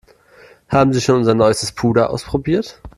Haben 0.67 0.93
Sie 0.93 0.99
schon 1.01 1.17
unser 1.17 1.35
neuestes 1.35 1.73
Puder 1.73 2.09
ausprobiert? 2.09 2.81